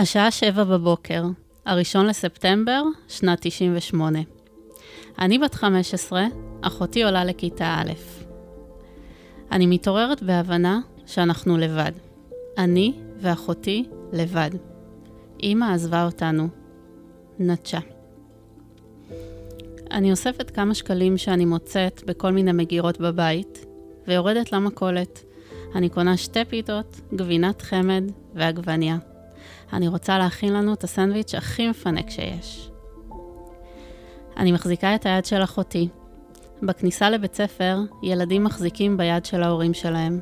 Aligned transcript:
השעה 0.00 0.30
שבע 0.30 0.64
בבוקר, 0.64 1.24
הראשון 1.66 2.06
לספטמבר, 2.06 2.82
שנת 3.08 3.38
98. 3.40 4.18
אני 5.18 5.38
בת 5.38 5.54
15, 5.54 6.26
אחותי 6.60 7.02
עולה 7.02 7.24
לכיתה 7.24 7.76
א'. 7.78 7.92
אני 9.52 9.66
מתעוררת 9.66 10.22
בהבנה 10.22 10.80
שאנחנו 11.06 11.56
לבד. 11.56 11.92
אני 12.58 12.92
ואחותי 13.20 13.88
לבד. 14.12 14.50
אמא 15.42 15.64
עזבה 15.74 16.04
אותנו. 16.04 16.48
נטשה. 17.38 17.80
אני 19.90 20.10
אוספת 20.10 20.50
כמה 20.50 20.74
שקלים 20.74 21.18
שאני 21.18 21.44
מוצאת 21.44 22.02
בכל 22.06 22.32
מיני 22.32 22.52
מגירות 22.52 23.00
בבית, 23.00 23.66
ויורדת 24.08 24.52
למכולת. 24.52 25.24
אני 25.74 25.88
קונה 25.88 26.16
שתי 26.16 26.44
פיתות, 26.44 27.00
גבינת 27.14 27.62
חמד 27.62 28.04
ועגבניה. 28.34 28.98
אני 29.72 29.88
רוצה 29.88 30.18
להכין 30.18 30.52
לנו 30.52 30.72
את 30.72 30.84
הסנדוויץ' 30.84 31.34
הכי 31.34 31.68
מפנק 31.68 32.10
שיש. 32.10 32.70
אני 34.36 34.52
מחזיקה 34.52 34.94
את 34.94 35.06
היד 35.06 35.24
של 35.24 35.44
אחותי. 35.44 35.88
בכניסה 36.62 37.10
לבית 37.10 37.34
ספר, 37.34 37.78
ילדים 38.02 38.44
מחזיקים 38.44 38.96
ביד 38.96 39.24
של 39.24 39.42
ההורים 39.42 39.74
שלהם. 39.74 40.20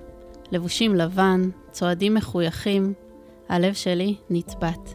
לבושים 0.52 0.94
לבן, 0.94 1.50
צועדים 1.70 2.14
מחויכים, 2.14 2.94
הלב 3.48 3.74
שלי 3.74 4.16
נצבט. 4.30 4.94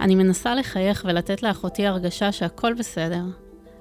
אני 0.00 0.14
מנסה 0.14 0.54
לחייך 0.54 1.04
ולתת 1.08 1.42
לאחותי 1.42 1.86
הרגשה 1.86 2.32
שהכל 2.32 2.74
בסדר, 2.74 3.22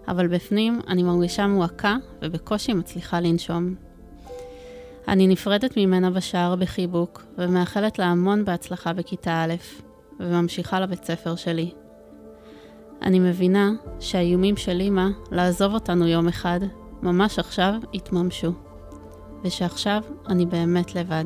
אבל 0.08 0.28
בפנים 0.28 0.80
אני 0.88 1.04
מרגישה 1.04 1.48
מועקה 1.48 1.96
ובקושי 2.22 2.74
מצליחה 2.74 3.20
לנשום. 3.20 3.76
אני 5.08 5.28
נפרדת 5.28 5.78
ממנה 5.78 6.10
בשער 6.10 6.56
בחיבוק, 6.56 7.24
ומאחלת 7.38 8.00
לה 8.00 8.06
המון 8.06 8.46
בהצלחה 8.46 8.94
בכיתה 8.94 9.44
א', 9.44 9.54
וממשיכה 10.20 10.80
לבית 10.80 11.04
ספר 11.04 11.36
שלי. 11.36 11.72
אני 13.02 13.20
מבינה 13.20 13.72
שהאיומים 14.00 14.58
של 14.58 14.82
אמא 14.82 15.08
לעזוב 15.32 15.74
אותנו 15.74 16.08
יום 16.08 16.28
אחד, 16.28 16.60
ממש 17.02 17.40
עכשיו, 17.40 17.74
התממשו. 17.94 18.52
ושעכשיו 19.44 20.04
אני 20.28 20.46
באמת 20.46 20.96
לבד. 20.96 21.26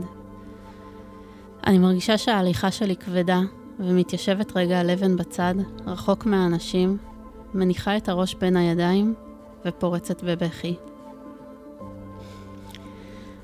אני 1.68 1.78
מרגישה 1.78 2.18
שההליכה 2.18 2.72
שלי 2.72 2.96
כבדה, 2.96 3.40
ומתיישבת 3.80 4.58
רגע 4.58 4.80
על 4.80 4.90
אבן 4.90 5.16
בצד, 5.16 5.56
רחוק 5.88 6.26
מהאנשים, 6.26 6.98
מניחה 7.54 7.98
את 7.98 8.10
הראש 8.10 8.36
בין 8.36 8.58
הידיים, 8.58 9.14
ופורצת 9.66 10.24
בבכי. 10.24 10.76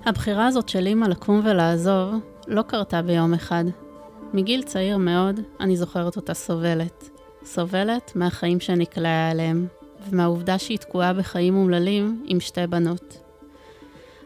הבחירה 0.06 0.48
הזאת 0.48 0.70
של 0.70 0.88
אימא 0.88 1.06
לקום 1.06 1.42
ולעזוב 1.44 2.14
לא 2.48 2.62
קרתה 2.62 3.02
ביום 3.02 3.34
אחד. 3.34 3.64
מגיל 4.34 4.64
צעיר 4.64 4.98
מאוד 4.98 5.40
אני 5.60 5.78
זוכרת 5.78 6.16
אותה 6.16 6.34
סובלת. 6.34 7.10
סובלת 7.46 8.12
מהחיים 8.16 8.60
שנקלעה 8.60 9.32
אליהם, 9.32 9.68
ומהעובדה 10.10 10.60
שהיא 10.60 10.78
תקועה 10.78 11.14
בחיים 11.14 11.56
אומללים 11.56 12.24
עם 12.28 12.40
שתי 12.40 12.68
בנות. 12.68 13.18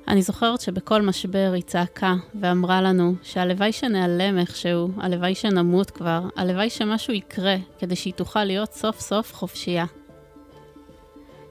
אני 0.08 0.22
זוכרת 0.22 0.62
שבכל 0.62 1.02
משבר 1.02 1.52
היא 1.54 1.64
צעקה 1.64 2.16
ואמרה 2.42 2.82
לנו 2.82 3.14
שהלוואי 3.24 3.72
שניעלם 3.72 4.40
איכשהו, 4.40 4.90
הלוואי 4.98 5.36
שנמות 5.36 5.92
כבר, 5.92 6.22
הלוואי 6.36 6.70
שמשהו 6.70 7.14
יקרה 7.14 7.56
כדי 7.80 7.96
שהיא 7.96 8.14
תוכל 8.14 8.44
להיות 8.44 8.74
סוף 8.74 9.00
סוף 9.00 9.34
חופשייה. 9.34 9.86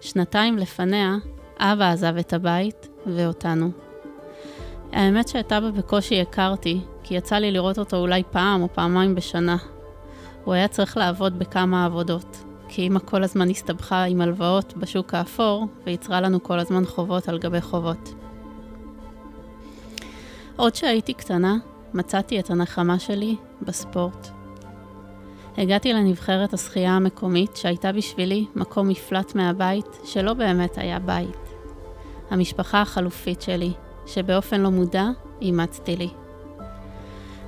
שנתיים 0.01 0.59
לפניה, 0.59 1.17
אבא 1.59 1.91
עזב 1.91 2.17
את 2.17 2.33
הבית 2.33 2.89
ואותנו. 3.07 3.86
האמת 4.97 5.29
שאת 5.29 5.53
אבא 5.53 5.71
בקושי 5.71 6.21
הכרתי, 6.21 6.81
כי 7.03 7.15
יצא 7.15 7.37
לי 7.37 7.51
לראות 7.51 7.79
אותו 7.79 7.97
אולי 7.97 8.23
פעם 8.31 8.63
או 8.63 8.69
פעמיים 8.75 9.15
בשנה. 9.15 9.57
הוא 10.45 10.55
היה 10.55 10.69
צריך 10.69 10.97
לעבוד 10.97 11.39
בכמה 11.39 11.85
עבודות, 11.85 12.45
כי 12.69 12.87
אמא 12.87 12.99
כל 12.99 13.23
הזמן 13.23 13.51
הסתבכה 13.51 14.05
עם 14.05 14.21
הלוואות 14.21 14.75
בשוק 14.77 15.15
האפור, 15.15 15.67
ויצרה 15.87 16.21
לנו 16.21 16.43
כל 16.43 16.59
הזמן 16.59 16.85
חובות 16.85 17.29
על 17.29 17.39
גבי 17.39 17.61
חובות. 17.61 18.15
עוד 20.57 20.75
שהייתי 20.75 21.15
קטנה, 21.15 21.57
מצאתי 21.95 22.41
את 22.41 22.51
הנחמה 22.51 22.99
שלי 22.99 23.37
בספורט. 23.63 24.29
הגעתי 25.59 25.93
לנבחרת 25.93 26.55
השחייה 26.55 26.97
המקומית, 26.97 27.57
שהייתה 27.57 27.93
בשבילי 27.93 28.47
מקום 28.55 28.89
מפלט 28.89 29.35
מהבית, 29.35 29.99
שלא 30.05 30.35
באמת 30.35 30.79
היה 30.79 30.99
בית. 30.99 31.55
המשפחה 32.31 32.83
החלופית 32.83 33.43
שלי, 33.43 33.73
שבאופן 34.07 34.61
לא 34.61 34.71
מודע 34.71 35.07
אימצתי 35.43 35.97
לי. 35.97 36.09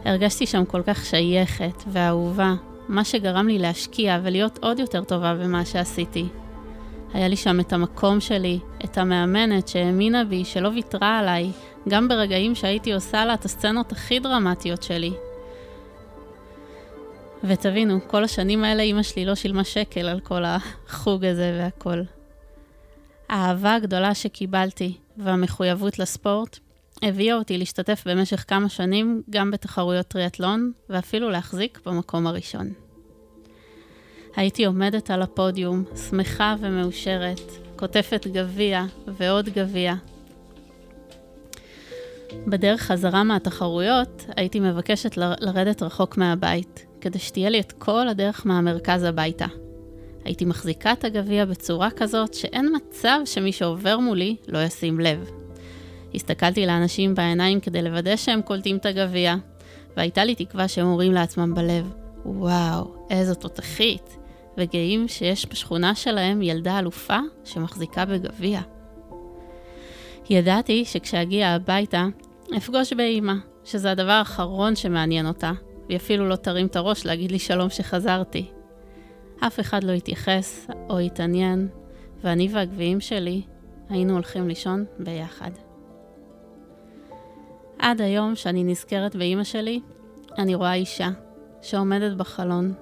הרגשתי 0.04 0.46
שם 0.46 0.64
כל 0.64 0.82
כך 0.86 1.04
שייכת 1.04 1.84
ואהובה, 1.92 2.54
מה 2.88 3.04
שגרם 3.04 3.48
לי 3.48 3.58
להשקיע 3.58 4.19
ולהיות 4.22 4.58
עוד 4.62 4.78
יותר 4.78 5.04
טובה 5.04 5.34
במה 5.34 5.64
שעשיתי. 5.64 6.28
היה 7.14 7.28
לי 7.28 7.36
שם 7.36 7.60
את 7.60 7.72
המקום 7.72 8.20
שלי, 8.20 8.58
את 8.84 8.98
המאמנת 8.98 9.69
שהאמינה 9.69 10.24
בי, 10.24 10.44
שלא 10.44 10.69
ויתרה 10.69 11.19
עליי, 11.19 11.50
גם 11.88 12.08
ברגעים 12.08 12.54
שהייתי 12.54 12.92
עושה 12.92 13.25
לה 13.25 13.34
את 13.34 13.44
הסצנות 13.44 13.92
הכי 13.92 14.20
דרמטיות 14.20 14.82
שלי. 14.82 15.12
ותבינו, 17.44 17.98
כל 18.06 18.25
השנים 18.25 18.64
האלה 18.64 18.82
אימא 18.82 19.02
שלי 19.02 19.25
לא 19.25 19.34
שילמה 19.34 19.64
שקל 19.64 20.08
על 20.08 20.20
כל 20.20 20.42
החוג 20.44 21.25
הזה 21.25 21.58
והכל. 21.60 22.17
האהבה 23.28 23.74
הגדולה 23.74 24.14
שקיבלתי 24.14 24.96
והמחויבות 25.16 25.98
לספורט 25.98 26.58
הביאה 27.02 27.36
אותי 27.36 27.58
להשתתף 27.58 28.02
במשך 28.06 28.44
כמה 28.48 28.68
שנים 28.68 29.22
גם 29.30 29.50
בתחרויות 29.50 30.06
טריאטלון, 30.06 30.72
ואפילו 30.88 31.30
להחזיק 31.30 31.80
במקום 31.86 32.26
הראשון. 32.26 32.72
הייתי 34.36 34.64
עומדת 34.64 35.10
על 35.10 35.22
הפודיום, 35.22 35.84
שמחה 36.10 36.54
ומאושרת, 36.60 37.40
כותפת 37.76 38.26
גביע 38.26 38.84
ועוד 39.06 39.48
גביע. 39.48 39.94
בדרך 42.46 42.80
חזרה 42.80 43.24
מהתחרויות, 43.24 44.24
הייתי 44.36 44.60
מבקשת 44.60 45.16
ל- 45.16 45.34
לרדת 45.40 45.82
רחוק 45.82 46.16
מהבית, 46.16 46.86
כדי 47.00 47.18
שתהיה 47.18 47.50
לי 47.50 47.60
את 47.60 47.72
כל 47.72 48.08
הדרך 48.08 48.46
מהמרכז 48.46 49.02
הביתה. 49.02 49.46
הייתי 50.28 50.44
מחזיקה 50.44 50.92
את 50.92 51.04
הגביע 51.04 51.44
בצורה 51.44 51.90
כזאת 51.90 52.34
שאין 52.34 52.68
מצב 52.76 53.18
שמי 53.24 53.52
שעובר 53.52 53.98
מולי 53.98 54.36
לא 54.48 54.58
ישים 54.58 55.00
לב. 55.00 55.30
הסתכלתי 56.14 56.66
לאנשים 56.66 57.14
בעיניים 57.14 57.60
כדי 57.60 57.82
לוודא 57.82 58.16
שהם 58.16 58.42
קולטים 58.42 58.76
את 58.76 58.86
הגביע, 58.86 59.34
והייתה 59.96 60.24
לי 60.24 60.34
תקווה 60.34 60.68
שהם 60.68 60.86
אומרים 60.86 61.12
לעצמם 61.12 61.54
בלב, 61.54 61.92
וואו, 62.24 62.94
איזו 63.10 63.34
תותחית, 63.34 64.16
וגאים 64.58 65.08
שיש 65.08 65.46
בשכונה 65.50 65.94
שלהם 65.94 66.42
ילדה 66.42 66.78
אלופה 66.78 67.18
שמחזיקה 67.44 68.04
בגביע. 68.04 68.60
ידעתי 70.30 70.84
שכשאגיע 70.84 71.48
הביתה, 71.48 72.06
אפגוש 72.56 72.92
באימא, 72.92 73.34
שזה 73.64 73.90
הדבר 73.90 74.12
האחרון 74.12 74.76
שמעניין 74.76 75.26
אותה, 75.26 75.52
והיא 75.86 75.96
אפילו 75.96 76.28
לא 76.28 76.36
תרים 76.36 76.66
את 76.66 76.76
הראש 76.76 77.06
להגיד 77.06 77.30
לי 77.30 77.38
שלום 77.38 77.70
שחזרתי. 77.70 78.57
אף 79.41 79.60
אחד 79.60 79.84
לא 79.84 79.93
התייחס 79.93 80.66
או 80.91 80.99
התעניין, 80.99 81.69
ואני 82.25 82.49
והגביעים 82.53 83.00
שלי 83.00 83.43
היינו 83.88 84.12
הולכים 84.12 84.49
לישון 84.49 84.84
ביחד. 84.99 85.50
עד 87.78 88.00
היום 88.00 88.34
שאני 88.34 88.65
נזכרת 88.65 89.16
באימא 89.16 89.44
שלי, 89.44 89.81
אני 90.38 90.54
רואה 90.54 90.75
אישה 90.75 91.09
שעומדת 91.62 92.16
בחלון. 92.16 92.75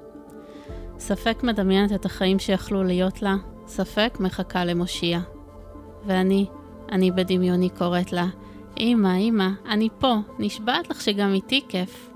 ספק 0.98 1.42
מדמיינת 1.42 1.92
את 1.92 2.04
החיים 2.04 2.38
שיכלו 2.38 2.84
להיות 2.84 3.22
לה, 3.22 3.34
ספק 3.66 4.16
מחכה 4.20 4.64
למושיע. 4.64 5.20
ואני, 6.06 6.46
אני 6.92 7.10
בדמיוני 7.10 7.68
קוראת 7.70 8.12
לה, 8.12 8.26
אמא, 8.80 9.16
אמא, 9.16 9.48
אני 9.68 9.88
פה, 9.98 10.14
נשבעת 10.38 10.90
לך 10.90 11.00
שגם 11.00 11.34
איתי 11.34 11.64
כיף. 11.68 12.10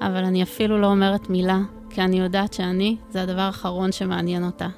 אבל 0.00 0.24
אני 0.24 0.42
אפילו 0.42 0.80
לא 0.80 0.86
אומרת 0.86 1.30
מילה, 1.30 1.58
כי 1.94 2.00
אני 2.00 2.18
יודעת 2.20 2.52
שאני, 2.52 2.96
זה 3.10 3.22
הדבר 3.22 3.40
האחרון 3.40 3.92
שמעניין 3.92 4.44
אותה. 4.44 4.68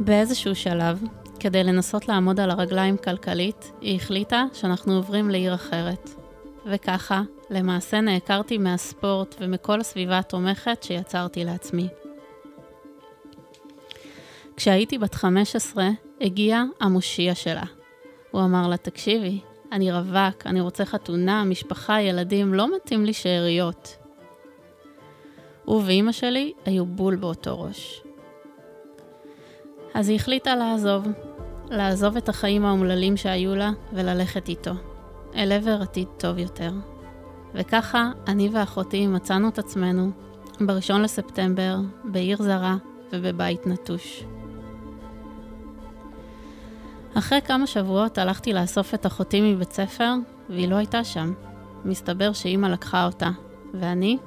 באיזשהו 0.00 0.54
שלב, 0.54 1.02
כדי 1.40 1.64
לנסות 1.64 2.08
לעמוד 2.08 2.40
על 2.40 2.50
הרגליים 2.50 2.96
כלכלית, 2.96 3.72
היא 3.80 3.96
החליטה 3.96 4.44
שאנחנו 4.52 4.96
עוברים 4.96 5.30
לעיר 5.30 5.54
אחרת. 5.54 6.10
וככה, 6.66 7.22
למעשה 7.50 8.00
נעקרתי 8.00 8.58
מהספורט 8.58 9.34
ומכל 9.40 9.80
הסביבה 9.80 10.18
התומכת 10.18 10.82
שיצרתי 10.82 11.44
לעצמי. 11.44 11.88
כשהייתי 14.56 14.98
בת 14.98 15.14
15, 15.14 15.88
הגיע 16.20 16.62
המושיע 16.80 17.34
שלה. 17.34 17.64
הוא 18.30 18.42
אמר 18.42 18.68
לה, 18.68 18.76
תקשיבי, 18.76 19.40
אני 19.72 19.92
רווק, 19.92 20.46
אני 20.46 20.60
רוצה 20.60 20.84
חתונה, 20.84 21.44
משפחה, 21.44 22.00
ילדים, 22.00 22.54
לא 22.54 22.76
מתאים 22.76 23.04
לי 23.04 23.12
שאריות. 23.12 24.05
הוא 25.66 25.82
ואימא 25.86 26.12
שלי 26.12 26.52
היו 26.64 26.86
בול 26.86 27.16
באותו 27.16 27.60
ראש. 27.60 28.02
אז 29.94 30.08
היא 30.08 30.16
החליטה 30.16 30.56
לעזוב, 30.56 31.06
לעזוב 31.70 32.16
את 32.16 32.28
החיים 32.28 32.64
האומללים 32.64 33.16
שהיו 33.16 33.54
לה 33.54 33.70
וללכת 33.92 34.48
איתו, 34.48 34.70
אל 35.34 35.52
עבר 35.52 35.82
עתיד 35.82 36.08
טוב 36.16 36.38
יותר. 36.38 36.72
וככה 37.54 38.10
אני 38.28 38.48
ואחותי 38.52 39.06
מצאנו 39.06 39.48
את 39.48 39.58
עצמנו 39.58 40.10
בראשון 40.60 41.02
לספטמבר, 41.02 41.76
בעיר 42.04 42.42
זרה 42.42 42.76
ובבית 43.12 43.66
נטוש. 43.66 44.24
אחרי 47.14 47.40
כמה 47.40 47.66
שבועות 47.66 48.18
הלכתי 48.18 48.52
לאסוף 48.52 48.94
את 48.94 49.06
אחותי 49.06 49.40
מבית 49.40 49.72
ספר, 49.72 50.12
והיא 50.48 50.68
לא 50.68 50.76
הייתה 50.76 51.04
שם. 51.04 51.32
מסתבר 51.84 52.32
שאימא 52.32 52.66
לקחה 52.66 53.06
אותה, 53.06 53.30
ואני 53.74 54.18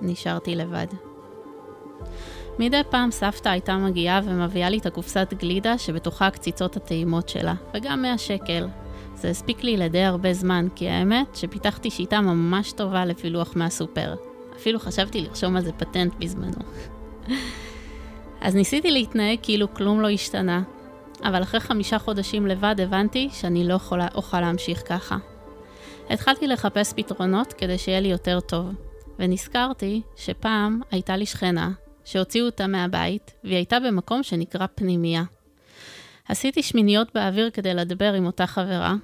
נשארתי 0.00 0.54
לבד. 0.54 0.86
מדי 2.58 2.80
פעם 2.90 3.10
סבתא 3.10 3.48
הייתה 3.48 3.76
מגיעה 3.76 4.20
ומביאה 4.24 4.70
לי 4.70 4.78
את 4.78 4.86
הקופסת 4.86 5.34
גלידה 5.38 5.78
שבתוכה 5.78 6.26
הקציצות 6.26 6.76
הטעימות 6.76 7.28
שלה, 7.28 7.54
וגם 7.74 8.02
100 8.02 8.18
שקל. 8.18 8.66
זה 9.14 9.30
הספיק 9.30 9.64
לי 9.64 9.76
לדי 9.76 10.02
הרבה 10.02 10.32
זמן, 10.32 10.68
כי 10.74 10.88
האמת 10.88 11.36
שפיתחתי 11.36 11.90
שיטה 11.90 12.20
ממש 12.20 12.72
טובה 12.72 13.04
לפילוח 13.04 13.52
מהסופר. 13.56 14.14
אפילו 14.56 14.78
חשבתי 14.78 15.20
לרשום 15.20 15.56
על 15.56 15.62
זה 15.62 15.72
פטנט 15.72 16.14
בזמנו. 16.18 16.62
אז 18.40 18.54
ניסיתי 18.54 18.90
להתנהג 18.90 19.38
כאילו 19.42 19.74
כלום 19.74 20.00
לא 20.00 20.10
השתנה, 20.10 20.62
אבל 21.24 21.42
אחרי 21.42 21.60
חמישה 21.60 21.98
חודשים 21.98 22.46
לבד 22.46 22.74
הבנתי 22.78 23.28
שאני 23.32 23.68
לא 23.68 23.78
אוכל 24.14 24.40
להמשיך 24.40 24.82
ככה. 24.86 25.16
התחלתי 26.10 26.46
לחפש 26.46 26.92
פתרונות 26.96 27.52
כדי 27.52 27.78
שיהיה 27.78 28.00
לי 28.00 28.08
יותר 28.08 28.40
טוב, 28.40 28.66
ונזכרתי 29.18 30.02
שפעם 30.16 30.80
הייתה 30.90 31.16
לי 31.16 31.26
שכנה 31.26 31.70
שהוציאו 32.04 32.46
אותה 32.46 32.66
מהבית, 32.66 33.34
והיא 33.44 33.56
הייתה 33.56 33.80
במקום 33.80 34.22
שנקרא 34.22 34.66
פנימייה. 34.74 35.22
עשיתי 36.28 36.62
שמיניות 36.62 37.08
באוויר 37.14 37.50
כדי 37.50 37.74
לדבר 37.74 38.12
עם 38.12 38.26
אותה 38.26 38.46
חברה, 38.46 38.94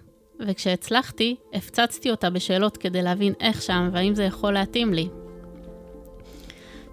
וכשהצלחתי, 0.40 1.36
הפצצתי 1.54 2.10
אותה 2.10 2.30
בשאלות 2.30 2.76
כדי 2.76 3.02
להבין 3.02 3.32
איך 3.40 3.62
שם 3.62 3.90
והאם 3.92 4.14
זה 4.14 4.24
יכול 4.24 4.52
להתאים 4.52 4.94
לי. 4.94 5.08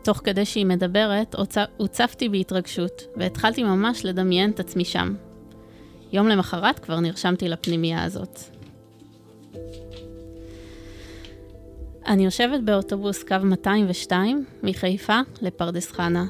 תוך 0.03 0.21
כדי 0.23 0.45
שהיא 0.45 0.65
מדברת, 0.65 1.35
הוצפתי 1.77 2.29
בהתרגשות, 2.29 3.01
והתחלתי 3.15 3.63
ממש 3.63 4.05
לדמיין 4.05 4.51
את 4.51 4.59
עצמי 4.59 4.85
שם. 4.85 5.15
יום 6.13 6.27
למחרת 6.27 6.79
כבר 6.79 6.99
נרשמתי 6.99 7.49
לפנימייה 7.49 8.03
הזאת. 8.03 8.39
אני 12.07 12.25
יושבת 12.25 12.61
באוטובוס 12.61 13.23
קו 13.23 13.35
202 13.43 14.45
מחיפה 14.63 15.19
לפרדס 15.41 15.91
חנה. 15.91 16.25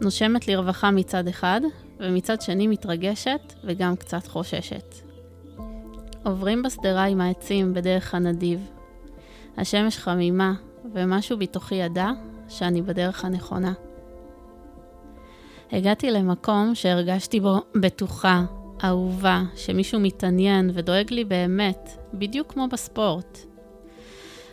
נושמת 0.00 0.48
לרווחה 0.48 0.90
מצד 0.90 1.28
אחד, 1.28 1.60
ומצד 2.00 2.40
שני 2.40 2.66
מתרגשת 2.66 3.52
וגם 3.64 3.96
קצת 3.96 4.26
חוששת. 4.26 4.94
עוברים 6.24 6.62
בשדרה 6.62 7.04
עם 7.04 7.20
העצים 7.20 7.74
בדרך 7.74 8.14
הנדיב. 8.14 8.70
השמש 9.56 9.98
חמימה, 9.98 10.54
ומשהו 10.94 11.38
בתוכי 11.38 11.74
ידע 11.74 12.10
שאני 12.48 12.82
בדרך 12.82 13.24
הנכונה. 13.24 13.72
הגעתי 15.72 16.10
למקום 16.10 16.74
שהרגשתי 16.74 17.40
בו 17.40 17.60
בטוחה, 17.74 18.44
אהובה, 18.84 19.42
שמישהו 19.56 20.00
מתעניין 20.00 20.70
ודואג 20.74 21.12
לי 21.12 21.24
באמת, 21.24 21.90
בדיוק 22.14 22.52
כמו 22.52 22.68
בספורט. 22.72 23.53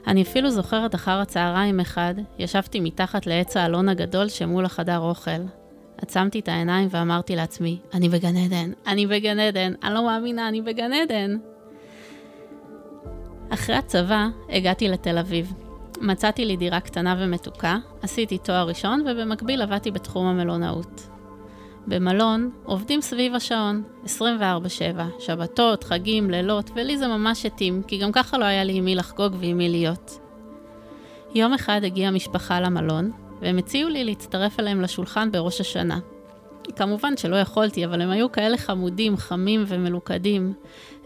אני 0.08 0.22
אפילו 0.22 0.52
זוכרת 0.52 0.96
אחר 0.96 1.20
הצהריים 1.20 1.80
אחד, 1.80 2.16
ישבתי 2.40 2.80
מתחת 2.80 3.28
לעץ 3.28 3.58
האלון 3.58 3.90
הגדול 3.90 4.30
שמול 4.30 4.66
החדר 4.66 5.00
אוכל. 5.00 5.42
עצמתי 5.98 6.40
את 6.40 6.48
העיניים 6.48 6.88
ואמרתי 6.92 7.36
לעצמי, 7.36 7.80
אני 7.94 8.10
בגן 8.10 8.38
עדן, 8.38 8.72
אני 8.88 9.08
בגן 9.08 9.40
עדן, 9.40 9.74
אני 9.84 9.94
לא 9.94 10.04
מאמינה, 10.06 10.48
אני 10.48 10.62
בגן 10.62 10.94
עדן. 10.94 11.38
אחרי 13.50 13.76
הצבא 13.76 14.28
הגעתי 14.50 14.88
לתל 14.88 15.18
אביב. 15.18 15.54
מצאתי 16.02 16.46
לי 16.46 16.58
דירה 16.58 16.80
קטנה 16.80 17.16
ומתוקה, 17.20 17.78
עשיתי 18.02 18.38
תואר 18.38 18.68
ראשון 18.68 19.06
ובמקביל 19.08 19.62
עבדתי 19.62 19.92
בתחום 19.92 20.28
המלונאות. 20.28 21.11
במלון 21.88 22.52
עובדים 22.64 23.02
סביב 23.02 23.36
השעון, 23.36 23.84
24-7, 24.06 24.10
שבתות, 25.20 25.84
חגים, 25.84 26.30
לילות, 26.30 26.72
ולי 26.76 26.98
זה 26.98 27.08
ממש 27.08 27.46
התאים, 27.46 27.84
כי 27.88 27.98
גם 27.98 28.12
ככה 28.12 28.38
לא 28.38 28.46
היה 28.46 28.64
לי 28.64 28.74
עם 28.74 28.86
מי 28.86 28.96
לחגוג 28.96 29.36
ועם 29.40 29.58
מי 29.58 29.70
להיות. 29.70 30.20
יום 31.36 31.54
אחד 31.54 31.82
הגיעה 31.84 32.12
משפחה 32.12 32.60
למלון, 32.60 33.12
והם 33.42 33.58
הציעו 33.58 33.90
לי 33.90 34.04
להצטרף 34.04 34.60
אליהם 34.60 34.82
לשולחן 34.82 35.32
בראש 35.32 35.62
השנה. 35.62 36.00
כמובן 36.76 37.18
שלא 37.18 37.36
יכולתי, 37.36 37.86
אבל 37.86 38.02
הם 38.02 38.10
היו 38.10 38.32
כאלה 38.32 38.58
חמודים, 38.58 39.18
חמים 39.18 39.64
ומלוכדים. 39.68 40.54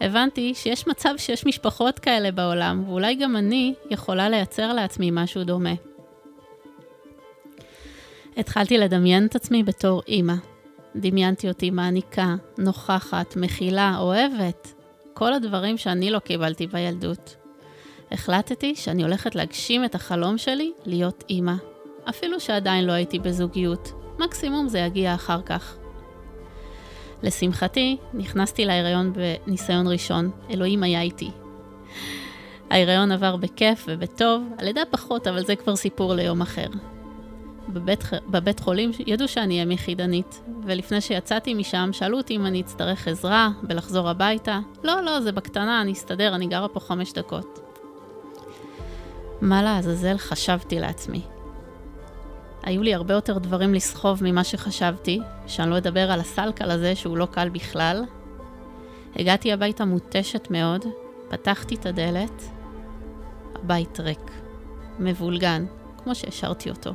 הבנתי 0.01 0.54
שיש 0.56 0.88
מצב 0.88 1.13
שיש 1.18 1.45
משפחות 1.45 2.00
כאלה 2.00 2.31
בעולם, 2.31 2.83
ואולי 2.88 3.16
גם 3.16 3.36
אני 3.36 3.74
יכולה 3.89 4.30
לייצר 4.30 4.74
לעצמי 4.74 5.10
משהו 5.13 5.44
דומה. 5.44 5.74
התחלתי 8.38 8.78
לדמיין 8.78 9.25
את 9.25 9.36
עצמי 9.36 9.63
בתור 9.63 10.01
אימא. 10.07 10.33
דמיינתי 10.95 11.47
אותי 11.47 11.69
מעניקה, 11.69 12.36
נוכחת, 12.57 13.36
מכילה, 13.36 13.97
אוהבת. 14.00 14.74
כל 15.13 15.33
הדברים 15.33 15.77
שאני 15.77 16.09
לא 16.09 16.19
קיבלתי 16.19 16.68
בילדות. 16.68 17.36
החלטתי 18.12 18.75
שאני 18.75 19.03
הולכת 19.03 19.36
להגשים 19.36 19.86
את 19.86 19.95
החלום 19.95 20.38
שלי 20.38 20.71
להיות 20.86 21.24
אימא. 21.30 21.53
אפילו 22.09 22.39
שעדיין 22.39 22.86
לא 22.86 22.92
הייתי 22.92 23.19
בזוגיות, 23.19 23.92
מקסימום 24.19 24.68
זה 24.68 24.80
יגיע 24.80 25.15
אחר 25.15 25.42
כך. 25.42 25.77
לשמחתי, 27.24 27.97
נכנסתי 28.13 28.65
להיריון 28.65 29.13
בניסיון 29.13 29.88
ראשון, 29.88 30.31
אלוהים 30.50 30.83
היה 30.83 31.01
איתי. 31.01 31.31
ההיריון 32.69 33.12
עבר 33.12 33.36
בכיף 33.36 33.86
ובטוב, 33.88 34.44
הלידה 34.59 34.81
פחות, 34.92 35.27
אבל 35.27 35.45
זה 35.45 35.56
כבר 35.56 35.75
סיפור 35.75 36.13
ליום 36.13 36.42
אחר. 36.42 36.68
בבית, 37.69 38.03
בבית 38.27 38.59
חולים 38.59 38.91
ידעו 39.07 39.27
שאני 39.27 39.63
אם 39.63 39.71
יחידנית, 39.71 40.41
ולפני 40.63 41.01
שיצאתי 41.01 41.53
משם 41.53 41.89
שאלו 41.91 42.17
אותי 42.17 42.35
אם 42.35 42.45
אני 42.45 42.62
אצטרך 42.62 43.07
עזרה 43.07 43.50
בלחזור 43.63 44.09
הביתה. 44.09 44.59
לא, 44.83 45.01
לא, 45.01 45.21
זה 45.21 45.31
בקטנה, 45.31 45.81
אני 45.81 45.91
אסתדר, 45.91 46.35
אני 46.35 46.47
גרה 46.47 46.67
פה 46.67 46.79
חמש 46.79 47.13
דקות. 47.13 47.59
מה 49.41 49.63
לעזאזל 49.63 50.17
חשבתי 50.17 50.79
לעצמי? 50.79 51.21
היו 52.63 52.83
לי 52.83 52.94
הרבה 52.94 53.13
יותר 53.13 53.38
דברים 53.38 53.73
לסחוב 53.73 54.23
ממה 54.23 54.44
שחשבתי, 54.44 55.19
שאני 55.47 55.69
לא 55.69 55.77
אדבר 55.77 56.11
על 56.11 56.19
הסלקל 56.19 56.71
הזה 56.71 56.95
שהוא 56.95 57.18
לא 57.18 57.25
קל 57.25 57.50
בכלל. 57.50 58.03
הגעתי 59.15 59.53
הביתה 59.53 59.85
מותשת 59.85 60.47
מאוד, 60.51 60.85
פתחתי 61.29 61.75
את 61.75 61.85
הדלת, 61.85 62.44
הבית 63.56 64.00
ריק, 64.00 64.31
מבולגן, 65.00 65.65
כמו 66.03 66.15
שהשארתי 66.15 66.69
אותו. 66.69 66.94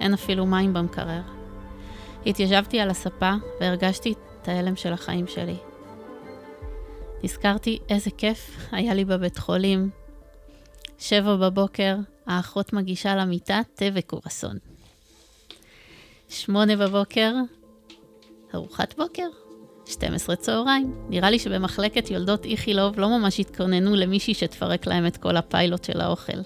אין 0.00 0.14
אפילו 0.14 0.46
מים 0.46 0.72
במקרר. 0.72 1.20
התיישבתי 2.26 2.80
על 2.80 2.90
הספה 2.90 3.32
והרגשתי 3.60 4.12
את 4.12 4.48
ההלם 4.48 4.76
של 4.76 4.92
החיים 4.92 5.26
שלי. 5.26 5.56
נזכרתי 7.24 7.78
איזה 7.88 8.10
כיף 8.10 8.68
היה 8.72 8.94
לי 8.94 9.04
בבית 9.04 9.38
חולים. 9.38 9.90
שבע 10.98 11.36
בבוקר, 11.36 11.96
האחות 12.26 12.72
מגישה 12.72 13.16
למיטה 13.16 13.60
תה 13.74 13.84
וקורסון. 13.94 14.56
שמונה 16.28 16.76
בבוקר, 16.76 17.34
ארוחת 18.54 18.94
בוקר, 18.98 19.28
12 19.86 20.36
צהריים. 20.36 20.94
נראה 21.08 21.30
לי 21.30 21.38
שבמחלקת 21.38 22.10
יולדות 22.10 22.44
איכילוב 22.44 23.00
לא 23.00 23.18
ממש 23.18 23.40
התכוננו 23.40 23.94
למישהי 23.94 24.34
שתפרק 24.34 24.86
להם 24.86 25.06
את 25.06 25.16
כל 25.16 25.36
הפיילוט 25.36 25.84
של 25.84 26.00
האוכל. 26.00 26.38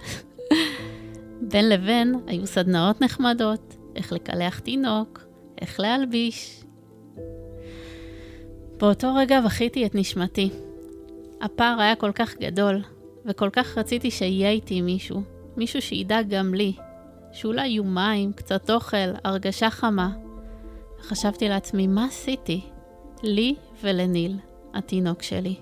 בין 1.49 1.69
לבין 1.69 2.15
היו 2.27 2.47
סדנאות 2.47 3.01
נחמדות, 3.01 3.77
איך 3.97 4.13
לקלח 4.13 4.59
תינוק, 4.59 5.21
איך 5.61 5.81
להלביש. 5.81 6.65
באותו 8.79 9.15
רגע 9.15 9.41
בכיתי 9.41 9.87
את 9.87 9.95
נשמתי. 9.95 10.51
הפער 11.41 11.81
היה 11.81 11.97
כל 11.97 12.13
כך 12.15 12.39
גדול, 12.39 12.83
וכל 13.25 13.51
כך 13.53 13.79
רציתי 13.79 14.11
שיהיה 14.11 14.51
איתי 14.51 14.81
מישהו, 14.81 15.23
מישהו 15.57 15.83
שידאג 15.83 16.29
גם 16.29 16.55
לי, 16.55 16.73
שאולי 17.33 17.69
יהיו 17.69 17.85
מים, 17.85 18.33
קצת 18.33 18.71
אוכל, 18.71 18.97
הרגשה 19.25 19.71
חמה. 19.71 20.11
וחשבתי 21.01 21.49
לעצמי, 21.49 21.87
מה 21.87 22.05
עשיתי? 22.05 22.61
לי 23.23 23.55
ולניל, 23.83 24.37
התינוק 24.75 25.23
שלי. 25.23 25.57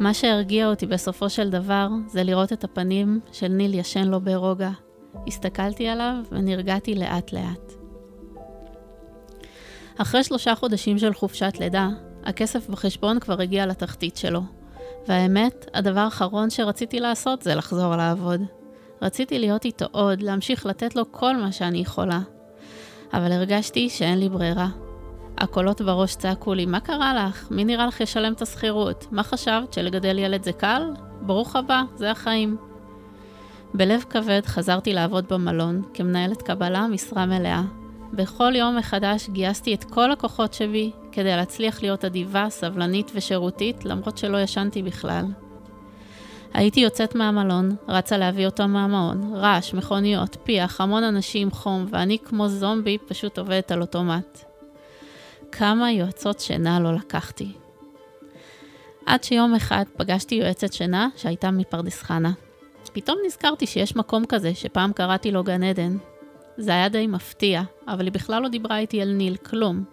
מה 0.00 0.14
שהרגיע 0.14 0.68
אותי 0.68 0.86
בסופו 0.86 1.30
של 1.30 1.50
דבר 1.50 1.88
זה 2.06 2.22
לראות 2.22 2.52
את 2.52 2.64
הפנים 2.64 3.20
של 3.32 3.48
ניל 3.48 3.74
ישן 3.74 4.08
לו 4.08 4.20
ברוגע. 4.20 4.70
הסתכלתי 5.26 5.88
עליו 5.88 6.14
ונרגעתי 6.30 6.94
לאט 6.94 7.32
לאט. 7.32 7.72
אחרי 9.98 10.24
שלושה 10.24 10.54
חודשים 10.54 10.98
של 10.98 11.14
חופשת 11.14 11.52
לידה, 11.60 11.88
הכסף 12.24 12.68
בחשבון 12.68 13.20
כבר 13.20 13.40
הגיע 13.40 13.66
לתחתית 13.66 14.16
שלו. 14.16 14.40
והאמת, 15.08 15.66
הדבר 15.74 16.00
האחרון 16.00 16.50
שרציתי 16.50 17.00
לעשות 17.00 17.42
זה 17.42 17.54
לחזור 17.54 17.96
לעבוד. 17.96 18.40
רציתי 19.02 19.38
להיות 19.38 19.64
איתו 19.64 19.86
עוד, 19.92 20.22
להמשיך 20.22 20.66
לתת 20.66 20.96
לו 20.96 21.12
כל 21.12 21.36
מה 21.36 21.52
שאני 21.52 21.78
יכולה. 21.78 22.20
אבל 23.12 23.32
הרגשתי 23.32 23.88
שאין 23.88 24.18
לי 24.18 24.28
ברירה. 24.28 24.68
הקולות 25.40 25.80
בראש 25.80 26.14
צעקו 26.14 26.54
לי, 26.54 26.66
מה 26.66 26.80
קרה 26.80 27.14
לך? 27.14 27.48
מי 27.50 27.64
נראה 27.64 27.86
לך 27.86 28.00
ישלם 28.00 28.32
את 28.32 28.42
השכירות? 28.42 29.06
מה 29.10 29.22
חשבת, 29.22 29.72
שלגדל 29.72 30.18
ילד 30.18 30.44
זה 30.44 30.52
קל? 30.52 30.82
ברוך 31.20 31.56
הבא, 31.56 31.82
זה 31.96 32.10
החיים. 32.10 32.56
בלב 33.74 34.04
כבד 34.10 34.40
חזרתי 34.46 34.92
לעבוד 34.92 35.28
במלון, 35.28 35.82
כמנהלת 35.94 36.42
קבלה, 36.42 36.86
משרה 36.86 37.26
מלאה. 37.26 37.62
בכל 38.12 38.52
יום 38.56 38.76
מחדש 38.76 39.28
גייסתי 39.28 39.74
את 39.74 39.84
כל 39.84 40.12
הכוחות 40.12 40.54
שבי 40.54 40.90
כדי 41.12 41.36
להצליח 41.36 41.82
להיות 41.82 42.04
אדיבה, 42.04 42.46
סבלנית 42.50 43.10
ושירותית, 43.14 43.84
למרות 43.84 44.18
שלא 44.18 44.38
ישנתי 44.40 44.82
בכלל. 44.82 45.24
הייתי 46.54 46.80
יוצאת 46.80 47.14
מהמלון, 47.14 47.76
רצה 47.88 48.18
להביא 48.18 48.46
אותו 48.46 48.68
מהמעון, 48.68 49.34
רעש, 49.34 49.74
מכוניות, 49.74 50.36
פיח, 50.44 50.80
המון 50.80 51.04
אנשים, 51.04 51.50
חום, 51.50 51.86
ואני 51.90 52.18
כמו 52.24 52.48
זומבי 52.48 52.98
פשוט 53.08 53.38
עובדת 53.38 53.72
על 53.72 53.80
אוטומט. 53.80 54.49
כמה 55.52 55.92
יועצות 55.92 56.40
שינה 56.40 56.80
לא 56.80 56.94
לקחתי. 56.94 57.52
עד 59.06 59.24
שיום 59.24 59.54
אחד 59.54 59.84
פגשתי 59.96 60.34
יועצת 60.34 60.72
שינה 60.72 61.08
שהייתה 61.16 61.50
מפרדס 61.50 62.02
חנה. 62.02 62.32
פתאום 62.92 63.18
נזכרתי 63.26 63.66
שיש 63.66 63.96
מקום 63.96 64.24
כזה 64.26 64.54
שפעם 64.54 64.92
קראתי 64.92 65.30
לו 65.30 65.44
גן 65.44 65.62
עדן. 65.62 65.96
זה 66.56 66.70
היה 66.70 66.88
די 66.88 67.06
מפתיע, 67.06 67.62
אבל 67.88 68.04
היא 68.04 68.12
בכלל 68.12 68.42
לא 68.42 68.48
דיברה 68.48 68.78
איתי 68.78 69.02
על 69.02 69.12
ניל, 69.12 69.36
כלום. 69.36 69.84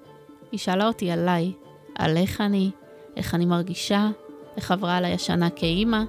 היא 0.51 0.59
שאלה 0.59 0.87
אותי 0.87 1.11
עליי, 1.11 1.53
על 1.95 2.17
איך 2.17 2.41
אני, 2.41 2.71
איך 3.15 3.35
אני 3.35 3.45
מרגישה, 3.45 4.09
איך 4.57 4.71
עברה 4.71 4.97
עליי 4.97 5.13
השנה 5.13 5.49
כאימא, 5.49 6.03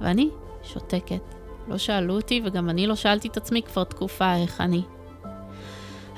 ואני 0.00 0.28
שותקת. 0.62 1.34
לא 1.68 1.78
שאלו 1.78 2.14
אותי 2.14 2.40
וגם 2.44 2.70
אני 2.70 2.86
לא 2.86 2.94
שאלתי 2.94 3.28
את 3.28 3.36
עצמי 3.36 3.62
כבר 3.62 3.84
תקופה 3.84 4.34
איך 4.34 4.60
אני. 4.60 4.82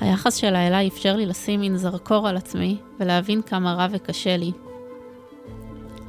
היחס 0.01 0.37
שלה 0.37 0.67
אליי 0.67 0.89
אפשר 0.89 1.17
לי 1.17 1.27
לשים 1.27 1.61
מין 1.61 1.77
זרקור 1.77 2.29
על 2.29 2.37
עצמי 2.37 2.77
ולהבין 3.01 3.43
כמה 3.43 3.75
רע 3.75 3.87
וקשה 3.91 4.37
לי. 4.37 4.53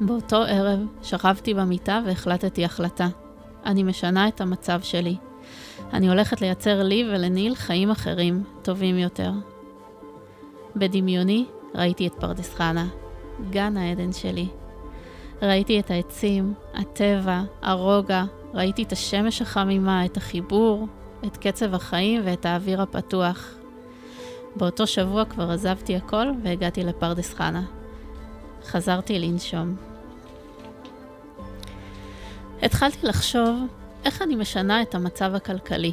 באותו 0.00 0.36
ערב 0.36 0.80
שכבתי 1.02 1.54
במיטה 1.54 2.00
והחלטתי 2.06 2.64
החלטה. 2.64 3.08
אני 3.64 3.82
משנה 3.82 4.28
את 4.28 4.40
המצב 4.40 4.80
שלי. 4.82 5.16
אני 5.92 6.08
הולכת 6.08 6.40
לייצר 6.40 6.82
לי 6.82 7.04
ולניל 7.08 7.54
חיים 7.54 7.90
אחרים, 7.90 8.42
טובים 8.62 8.98
יותר. 8.98 9.32
בדמיוני 10.76 11.44
ראיתי 11.74 12.06
את 12.06 12.14
פרדס 12.14 12.54
חנה, 12.54 12.86
גן 13.50 13.76
העדן 13.76 14.12
שלי. 14.12 14.46
ראיתי 15.42 15.80
את 15.80 15.90
העצים, 15.90 16.54
הטבע, 16.74 17.42
הרוגע, 17.62 18.24
ראיתי 18.54 18.82
את 18.82 18.92
השמש 18.92 19.42
החמימה, 19.42 20.04
את 20.04 20.16
החיבור, 20.16 20.86
את 21.26 21.36
קצב 21.36 21.74
החיים 21.74 22.22
ואת 22.24 22.46
האוויר 22.46 22.82
הפתוח. 22.82 23.61
באותו 24.56 24.86
שבוע 24.86 25.24
כבר 25.24 25.50
עזבתי 25.50 25.96
הכל 25.96 26.26
והגעתי 26.42 26.84
לפרדס 26.84 27.34
חנה. 27.34 27.62
חזרתי 28.64 29.18
לנשום. 29.18 29.76
התחלתי 32.62 33.06
לחשוב 33.06 33.58
איך 34.04 34.22
אני 34.22 34.36
משנה 34.36 34.82
את 34.82 34.94
המצב 34.94 35.34
הכלכלי. 35.34 35.92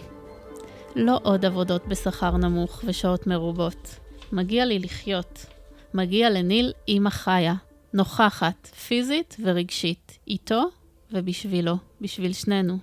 לא 0.95 1.19
עוד 1.23 1.45
עבודות 1.45 1.87
בשכר 1.87 2.37
נמוך 2.37 2.81
ושעות 2.85 3.27
מרובות. 3.27 3.99
מגיע 4.31 4.65
לי 4.65 4.79
לחיות. 4.79 5.45
מגיע 5.93 6.29
לניל 6.29 6.73
אימא 6.87 7.09
חיה, 7.09 7.53
נוכחת, 7.93 8.67
פיזית 8.67 9.37
ורגשית, 9.43 10.17
איתו 10.27 10.63
ובשבילו, 11.11 11.75
בשביל 12.01 12.33
שנינו. 12.33 12.77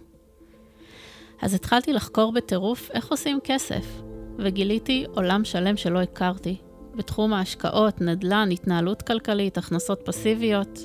אז 1.42 1.54
התחלתי 1.54 1.92
לחקור 1.92 2.32
בטירוף 2.32 2.90
איך 2.90 3.08
עושים 3.10 3.38
כסף, 3.44 3.86
וגיליתי 4.38 5.04
עולם 5.14 5.44
שלם 5.44 5.76
שלא 5.76 6.00
הכרתי, 6.00 6.56
בתחום 6.94 7.32
ההשקעות, 7.32 8.00
נדל"ן, 8.00 8.48
התנהלות 8.52 9.02
כלכלית, 9.02 9.58
הכנסות 9.58 10.00
פסיביות. 10.04 10.78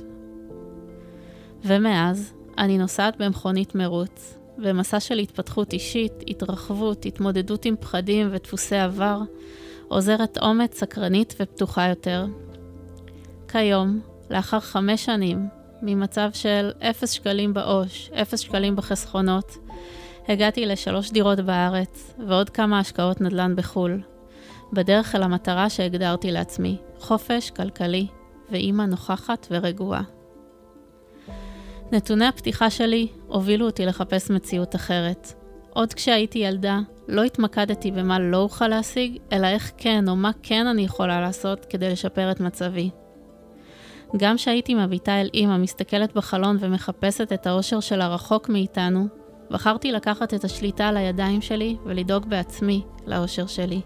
ומאז, 1.66 2.34
אני 2.58 2.78
נוסעת 2.78 3.18
במכונית 3.18 3.76
מרוץ, 3.76 4.38
במסע 4.58 5.00
של 5.00 5.18
התפתחות 5.18 5.74
אישית, 5.74 6.14
התרחבות, 6.28 7.06
התמודדות 7.06 7.66
עם 7.66 7.76
פחדים 7.80 8.30
ודפוסי 8.32 8.76
עבר, 8.76 9.20
עוזרת 9.88 10.38
אומץ, 10.38 10.80
סקרנית 10.80 11.36
ופתוחה 11.40 11.88
יותר. 11.88 12.26
כיום, 13.48 14.00
לאחר 14.30 14.60
חמש 14.60 15.06
שנים, 15.06 15.48
ממצב 15.82 16.30
של 16.34 16.72
אפס 16.80 17.12
שקלים 17.12 17.54
בעו"ש, 17.54 18.10
אפס 18.10 18.40
שקלים 18.40 18.76
בחסכונות, 18.76 19.58
הגעתי 20.28 20.66
לשלוש 20.66 21.12
דירות 21.12 21.40
בארץ 21.40 22.14
ועוד 22.28 22.50
כמה 22.50 22.80
השקעות 22.80 23.22
נדל"ן 23.22 23.56
בחו"ל. 23.56 24.02
בדרך 24.74 25.16
אל 25.16 25.24
המטרה 25.24 25.70
שהגדרתי 25.70 26.32
לעצמי, 26.32 26.78
חופש 27.00 27.50
כלכלי 27.50 28.08
ואימא 28.52 28.84
נוכחת 28.84 29.48
ורגועה. 29.52 30.02
נתוני 31.92 32.26
הפתיחה 32.26 32.70
שלי 32.70 33.08
הובילו 33.28 33.66
אותי 33.66 33.86
לחפש 33.86 34.32
מציאות 34.32 34.76
אחרת. 34.76 35.34
עוד 35.70 35.94
כשהייתי 35.94 36.40
ילדה, 36.40 36.80
לא 37.08 37.24
התמקדתי 37.24 37.92
במה 37.92 38.20
לא 38.20 38.38
אוכל 38.38 38.68
להשיג, 38.68 39.18
אלא 39.32 39.48
איך 39.48 39.72
כן 39.78 40.10
או 40.10 40.16
מה 40.16 40.32
כן 40.44 40.68
אני 40.68 40.82
יכולה 40.82 41.22
לעשות 41.22 41.66
כדי 41.66 41.90
לשפר 41.90 42.32
את 42.32 42.40
מצבי. 42.40 42.90
גם 44.18 44.36
כשהייתי 44.36 44.76
מביטה 44.76 45.22
אל 45.22 45.30
אימא, 45.34 45.58
מסתכלת 45.58 46.14
בחלון 46.14 46.58
ומחפשת 46.60 47.34
את 47.34 47.48
האושר 47.48 47.80
שלה 47.80 48.08
רחוק 48.08 48.50
מאיתנו, 48.50 49.08
בחרתי 49.52 49.92
לקחת 49.92 50.34
את 50.34 50.44
השליטה 50.44 50.88
על 50.88 50.98
הידיים 50.98 51.42
שלי 51.42 51.78
ולדאוג 51.84 52.26
בעצמי 52.26 52.84
לאושר 53.08 53.48
שלי. 53.48 53.82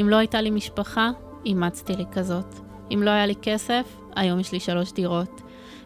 אם 0.00 0.06
לא 0.08 0.16
הייתה 0.16 0.40
לי 0.40 0.50
משפחה, 0.50 1.10
אימצתי 1.44 1.96
לי 1.96 2.04
כזאת. 2.12 2.54
אם 2.94 3.02
לא 3.02 3.10
היה 3.10 3.26
לי 3.26 3.34
כסף, 3.42 3.96
היום 4.16 4.40
יש 4.40 4.52
לי 4.52 4.60
שלוש 4.60 4.92
דירות. 4.92 5.40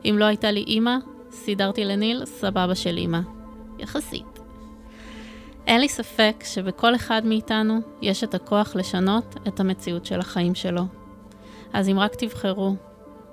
אם 0.04 0.16
לא 0.18 0.24
הייתה 0.24 0.50
לי 0.50 0.64
אימא, 0.66 0.96
סידרתי 1.30 1.84
לניל 1.84 2.24
סבבה 2.24 2.74
של 2.74 2.96
אימא. 2.96 3.20
יחסית. 3.78 4.38
אין 5.66 5.80
לי 5.80 5.88
ספק 5.88 6.44
שבכל 6.44 6.94
אחד 6.94 7.22
מאיתנו 7.24 7.80
יש 8.02 8.24
את 8.24 8.34
הכוח 8.34 8.76
לשנות 8.76 9.36
את 9.48 9.60
המציאות 9.60 10.06
של 10.06 10.20
החיים 10.20 10.54
שלו. 10.54 10.82
אז 11.72 11.88
אם 11.88 11.98
רק 11.98 12.14
תבחרו, 12.14 12.74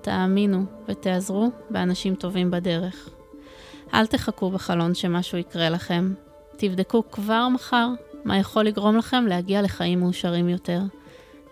תאמינו 0.02 0.64
ותעזרו 0.88 1.50
באנשים 1.70 2.16
טובים 2.16 2.52
בדרך. 2.52 3.19
אל 3.94 4.06
תחכו 4.06 4.52
בחלון 4.52 4.96
שמשהו 4.96 5.38
יקרה 5.38 5.70
לכם. 5.70 6.14
תבדקו 6.58 7.04
כבר 7.12 7.48
מחר 7.50 7.88
מה 8.26 8.38
יכול 8.38 8.64
לגרום 8.64 8.98
לכם 8.98 9.26
להגיע 9.28 9.62
לחיים 9.62 10.00
מאושרים 10.00 10.50
יותר. 10.50 10.80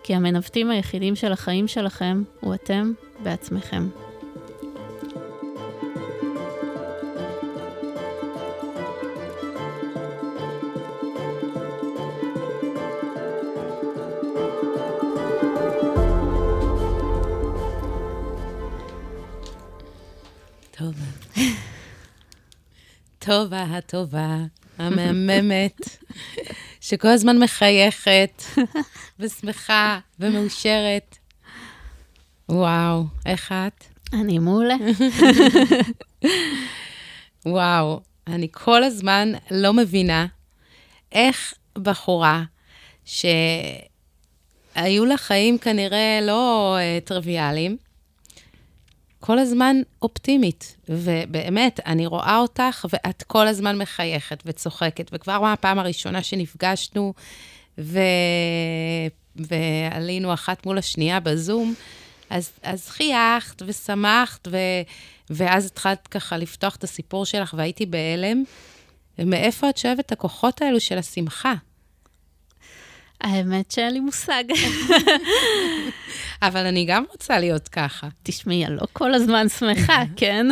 כי 0.02 0.14
המנווטים 0.14 0.70
היחידים 0.70 1.16
של 1.16 1.32
החיים 1.32 1.68
שלכם 1.68 2.22
הוא 2.40 2.54
אתם 2.54 2.92
בעצמכם. 3.22 3.88
טובה 23.28 23.62
הטובה, 23.62 24.36
המהממת, 24.78 25.80
שכל 26.80 27.08
הזמן 27.08 27.38
מחייכת 27.38 28.42
ושמחה 29.18 29.98
ומאושרת. 30.20 31.16
וואו, 32.48 33.04
איך 33.26 33.52
את? 33.52 33.84
אני 34.12 34.38
מעולה. 34.38 34.74
וואו, 37.46 38.00
אני 38.26 38.48
כל 38.52 38.84
הזמן 38.84 39.32
לא 39.50 39.72
מבינה 39.72 40.26
איך 41.12 41.54
בחורה 41.82 42.42
שהיו 43.04 45.04
לה 45.06 45.16
חיים 45.16 45.58
כנראה 45.58 46.18
לא 46.22 46.76
uh, 46.78 47.06
טריוויאליים, 47.06 47.76
כל 49.20 49.38
הזמן 49.38 49.76
אופטימית, 50.02 50.76
ובאמת, 50.88 51.80
אני 51.86 52.06
רואה 52.06 52.38
אותך, 52.38 52.86
ואת 52.92 53.22
כל 53.22 53.46
הזמן 53.46 53.78
מחייכת 53.78 54.42
וצוחקת, 54.46 55.10
וכבר 55.12 55.40
מהפעם 55.40 55.78
הראשונה 55.78 56.22
שנפגשנו, 56.22 57.14
ו... 57.78 57.98
ועלינו 59.36 60.34
אחת 60.34 60.66
מול 60.66 60.78
השנייה 60.78 61.20
בזום, 61.20 61.74
אז, 62.30 62.50
אז 62.62 62.88
חייכת 62.88 63.62
ושמחת, 63.66 64.48
ו... 64.50 64.56
ואז 65.30 65.66
התחלת 65.66 66.06
ככה 66.06 66.36
לפתוח 66.36 66.76
את 66.76 66.84
הסיפור 66.84 67.24
שלך, 67.24 67.54
והייתי 67.58 67.86
בהלם. 67.86 68.44
ומאיפה 69.18 69.70
את 69.70 69.76
שואבת 69.76 70.00
את 70.00 70.12
הכוחות 70.12 70.62
האלו 70.62 70.80
של 70.80 70.98
השמחה? 70.98 71.54
האמת 73.20 73.70
שאין 73.70 73.92
לי 73.92 74.00
מושג. 74.00 74.44
אבל 76.42 76.66
אני 76.66 76.84
גם 76.84 77.04
רוצה 77.12 77.38
להיות 77.38 77.68
ככה. 77.68 78.08
תשמעי, 78.22 78.66
אני 78.66 78.76
לא 78.76 78.86
כל 78.92 79.14
הזמן 79.14 79.48
שמחה, 79.48 80.02
כן? 80.16 80.46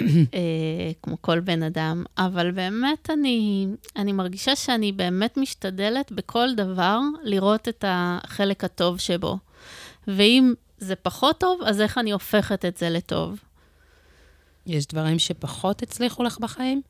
אה, 0.00 0.90
כמו 1.02 1.16
כל 1.20 1.40
בן 1.40 1.62
אדם, 1.62 2.04
אבל 2.18 2.50
באמת 2.50 3.10
אני, 3.10 3.66
אני 3.96 4.12
מרגישה 4.12 4.56
שאני 4.56 4.92
באמת 4.92 5.36
משתדלת 5.36 6.12
בכל 6.12 6.54
דבר 6.54 7.00
לראות 7.22 7.68
את 7.68 7.84
החלק 7.88 8.64
הטוב 8.64 8.98
שבו. 8.98 9.38
ואם 10.08 10.54
זה 10.78 10.96
פחות 10.96 11.40
טוב, 11.40 11.60
אז 11.66 11.80
איך 11.80 11.98
אני 11.98 12.10
הופכת 12.10 12.64
את 12.64 12.76
זה 12.76 12.90
לטוב? 12.90 13.38
יש 14.66 14.86
דברים 14.86 15.18
שפחות 15.18 15.82
הצליחו 15.82 16.22
לך 16.22 16.38
בחיים? 16.38 16.82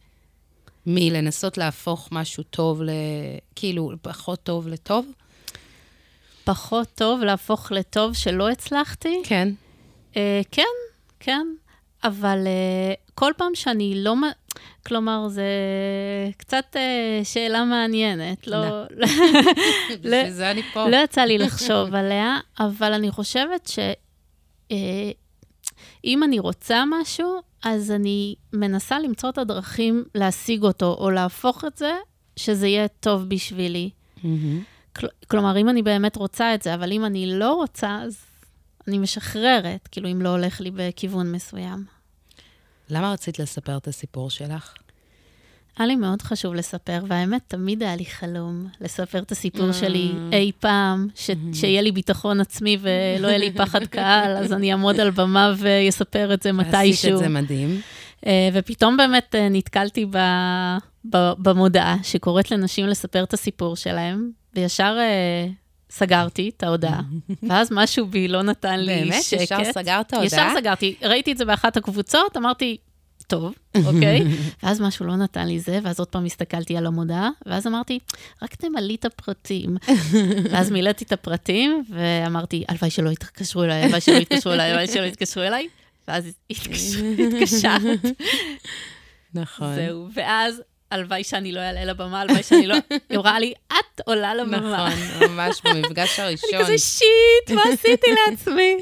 מלנסות 0.86 1.58
להפוך 1.58 2.08
משהו 2.12 2.42
טוב 2.42 2.82
ל... 2.82 2.90
כאילו, 3.54 3.90
פחות 4.02 4.42
טוב 4.42 4.68
לטוב? 4.68 5.06
פחות 6.44 6.88
טוב 6.94 7.20
להפוך 7.20 7.72
לטוב 7.72 8.14
שלא 8.14 8.48
הצלחתי? 8.50 9.22
כן. 9.24 9.48
Uh, 10.12 10.16
כן, 10.50 10.62
כן, 11.20 11.46
אבל 12.04 12.38
uh, 12.44 13.12
כל 13.14 13.32
פעם 13.36 13.54
שאני 13.54 13.94
לא... 13.96 14.14
כלומר, 14.86 15.28
זה 15.28 15.46
קצת 16.36 16.64
uh, 16.72 17.24
שאלה 17.24 17.64
מעניינת. 17.64 18.46
לא... 18.46 18.84
בשביל 20.00 20.30
זה 20.30 20.50
אני 20.50 20.62
פה. 20.62 20.88
לא 20.88 20.96
יצא 20.96 21.20
לי 21.20 21.38
לחשוב 21.38 21.94
עליה, 21.94 22.38
אבל 22.60 22.92
אני 22.92 23.10
חושבת 23.10 23.66
שאם 23.66 25.21
uh, 26.06 26.24
אני 26.24 26.38
רוצה 26.38 26.84
משהו, 26.86 27.40
אז 27.62 27.90
אני 27.90 28.34
מנסה 28.52 28.98
למצוא 28.98 29.30
את 29.30 29.38
הדרכים 29.38 30.04
להשיג 30.14 30.62
אותו, 30.62 30.96
או 31.00 31.10
להפוך 31.10 31.64
את 31.64 31.76
זה, 31.76 31.92
שזה 32.36 32.66
יהיה 32.66 32.88
טוב 32.88 33.28
בשבילי. 33.28 33.90
Mm-hmm. 34.18 34.26
כל, 34.96 35.06
כלומר, 35.28 35.58
אם 35.58 35.68
אני 35.68 35.82
באמת 35.82 36.16
רוצה 36.16 36.54
את 36.54 36.62
זה, 36.62 36.74
אבל 36.74 36.92
אם 36.92 37.04
אני 37.04 37.38
לא 37.38 37.54
רוצה, 37.54 37.98
אז 38.02 38.24
אני 38.88 38.98
משחררת, 38.98 39.88
כאילו, 39.92 40.12
אם 40.12 40.22
לא 40.22 40.28
הולך 40.28 40.60
לי 40.60 40.70
בכיוון 40.70 41.32
מסוים. 41.32 41.84
למה 42.90 43.12
רצית 43.12 43.38
לספר 43.38 43.76
את 43.76 43.88
הסיפור 43.88 44.30
שלך? 44.30 44.74
היה 45.78 45.86
לי 45.86 45.96
מאוד 45.96 46.22
חשוב 46.22 46.54
לספר, 46.54 47.02
והאמת, 47.08 47.40
תמיד 47.48 47.82
היה 47.82 47.96
לי 47.96 48.04
חלום 48.04 48.66
לספר 48.80 49.18
את 49.18 49.32
הסיפור 49.32 49.72
שלי 49.72 50.12
אי 50.32 50.52
פעם, 50.60 51.08
ש- 51.14 51.30
שיהיה 51.52 51.82
לי 51.82 51.92
ביטחון 51.92 52.40
עצמי 52.40 52.76
ולא 52.80 53.28
יהיה 53.28 53.38
לי 53.38 53.52
פחד 53.52 53.84
קהל, 53.86 54.36
אז 54.36 54.52
אני 54.52 54.72
אעמוד 54.72 55.00
על 55.00 55.10
במה 55.10 55.52
ואספר 55.58 56.34
את 56.34 56.42
זה 56.42 56.52
מתישהו. 56.52 56.78
עשית 56.90 57.12
את 57.12 57.18
זה 57.18 57.28
מדהים. 57.28 57.80
ופתאום 58.52 58.96
באמת 58.96 59.34
נתקלתי 59.50 60.06
ב... 60.10 60.16
ב... 61.10 61.32
במודעה 61.38 61.96
שקוראת 62.02 62.50
לנשים 62.50 62.86
לספר 62.86 63.22
את 63.22 63.34
הסיפור 63.34 63.76
שלהם, 63.76 64.30
וישר 64.54 64.98
סגרתי 65.90 66.50
את 66.56 66.62
ההודעה, 66.62 67.00
ואז 67.48 67.68
משהו 67.72 68.06
בי 68.06 68.28
לא 68.28 68.42
נתן 68.42 68.80
לי 68.80 69.00
באמת? 69.00 69.22
שקט. 69.22 69.52
באמת? 69.52 69.62
ישר 69.66 69.72
סגרת 69.72 70.12
ההודעה? 70.12 70.26
ישר 70.26 70.60
סגרתי. 70.60 70.94
ראיתי 71.02 71.32
את 71.32 71.38
זה 71.38 71.44
באחת 71.44 71.76
הקבוצות, 71.76 72.36
אמרתי, 72.36 72.76
טוב, 73.32 73.54
אוקיי? 73.86 74.24
ואז 74.62 74.80
משהו 74.80 75.06
לא 75.06 75.16
נתן 75.16 75.46
לי 75.48 75.60
זה, 75.60 75.78
ואז 75.82 75.98
עוד 75.98 76.08
פעם 76.08 76.24
הסתכלתי 76.24 76.76
על 76.76 76.86
המודעה, 76.86 77.30
ואז 77.46 77.66
אמרתי, 77.66 77.98
רק 78.42 78.54
תמלאי 78.54 78.94
את 78.94 79.04
הפרטים. 79.04 79.76
ואז 80.50 80.70
מילאתי 80.70 81.04
את 81.04 81.12
הפרטים, 81.12 81.84
ואמרתי, 81.90 82.64
הלוואי 82.68 82.90
שלא 82.90 83.10
יתקשרו 83.10 83.64
אליי, 83.64 83.82
הלוואי 83.82 84.00
שלא 84.00 84.16
יתקשרו 84.16 84.52
אליי, 84.52 84.70
הלוואי 84.70 84.86
שלא 84.86 85.04
יתקשרו 85.04 85.42
אליי. 85.42 85.68
ואז 86.08 86.24
התקשרת. 86.50 88.00
נכון. 89.34 89.74
זהו, 89.74 90.08
ואז 90.14 90.62
הלוואי 90.90 91.24
שאני 91.24 91.52
לא 91.52 91.60
אעלה 91.60 91.84
לבמה, 91.84 92.20
הלוואי 92.20 92.42
שאני 92.42 92.66
לא... 92.66 92.76
היא 93.10 93.18
אמרה 93.18 93.38
לי, 93.38 93.52
את 93.68 94.00
עולה 94.04 94.34
לבמה. 94.34 94.88
נכון, 94.88 95.28
ממש 95.28 95.60
במפגש 95.64 96.20
הראשון. 96.20 96.50
אני 96.54 96.64
כזה, 96.64 96.78
שיט, 96.78 97.50
מה 97.54 97.62
עשיתי 97.72 98.06
לעצמי? 98.26 98.76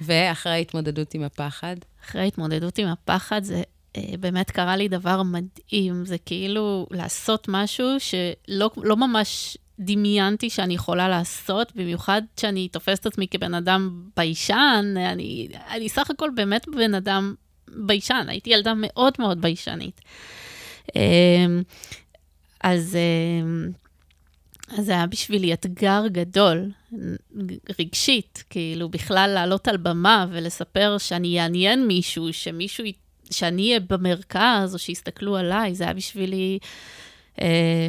ואחרי 0.00 0.52
ההתמודדות 0.52 1.14
עם 1.14 1.22
הפחד? 1.22 1.76
אחרי 2.08 2.20
ההתמודדות 2.20 2.78
עם 2.78 2.88
הפחד, 2.88 3.44
זה 3.44 3.62
אה, 3.96 4.02
באמת 4.20 4.50
קרה 4.50 4.76
לי 4.76 4.88
דבר 4.88 5.22
מדהים. 5.22 6.04
זה 6.04 6.18
כאילו 6.18 6.86
לעשות 6.90 7.46
משהו 7.48 7.88
שלא 7.98 8.70
לא 8.76 8.96
ממש 8.96 9.56
דמיינתי 9.78 10.50
שאני 10.50 10.74
יכולה 10.74 11.08
לעשות, 11.08 11.72
במיוחד 11.76 12.22
שאני 12.40 12.68
תופסת 12.68 13.06
עצמי 13.06 13.28
כבן 13.28 13.54
אדם 13.54 14.02
ביישן. 14.16 14.94
אני, 14.96 15.48
אני 15.70 15.88
סך 15.88 16.10
הכל 16.10 16.30
באמת 16.34 16.66
בן 16.68 16.94
אדם 16.94 17.34
ביישן, 17.68 18.26
הייתי 18.28 18.50
ילדה 18.50 18.72
מאוד 18.76 19.14
מאוד 19.18 19.40
ביישנית. 19.40 20.00
אז, 22.60 22.98
אז 24.70 24.86
זה 24.86 24.92
היה 24.92 25.06
בשבילי 25.06 25.52
אתגר 25.52 26.02
גדול, 26.06 26.70
רגשית, 27.78 28.44
כאילו 28.50 28.88
בכלל 28.88 29.30
לעלות 29.34 29.68
על 29.68 29.76
במה 29.76 30.26
ולספר 30.30 30.98
שאני 30.98 31.40
אעניין 31.40 31.86
מישהו, 31.86 32.32
שמישהו, 32.32 32.84
שאני 33.30 33.68
אהיה 33.68 33.80
במרכז, 33.80 34.74
או 34.74 34.78
שיסתכלו 34.78 35.36
עליי, 35.36 35.74
זה 35.74 35.84
היה 35.84 35.94
בשבילי 35.94 36.58
אה, 37.40 37.88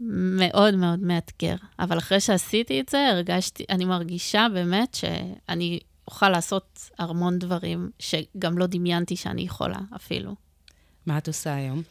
מאוד 0.00 0.74
מאוד 0.74 1.00
מאתגר. 1.00 1.56
אבל 1.78 1.98
אחרי 1.98 2.20
שעשיתי 2.20 2.80
את 2.80 2.88
זה, 2.88 3.08
הרגשתי, 3.08 3.64
אני 3.70 3.84
מרגישה 3.84 4.46
באמת 4.54 4.94
שאני 4.94 5.80
אוכל 6.08 6.28
לעשות 6.28 6.90
המון 6.98 7.38
דברים 7.38 7.90
שגם 7.98 8.58
לא 8.58 8.66
דמיינתי 8.66 9.16
שאני 9.16 9.42
יכולה 9.42 9.78
אפילו. 9.96 10.34
מה 11.06 11.18
את 11.18 11.28
עושה 11.28 11.54
היום? 11.54 11.82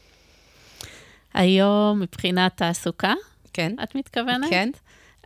היום, 1.34 2.00
מבחינת 2.00 2.58
תעסוקה, 2.58 3.14
כן. 3.54 3.76
את 3.84 3.96
מתכוונת? 3.96 4.50
כן. 4.50 4.70